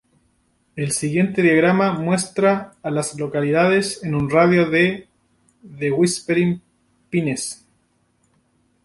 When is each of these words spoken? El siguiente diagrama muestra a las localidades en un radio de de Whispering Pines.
El 0.75 0.93
siguiente 0.93 1.43
diagrama 1.43 1.91
muestra 1.93 2.73
a 2.81 2.89
las 2.89 3.19
localidades 3.19 4.03
en 4.03 4.15
un 4.15 4.31
radio 4.31 4.67
de 4.67 5.07
de 5.61 5.91
Whispering 5.91 6.59
Pines. 7.11 7.63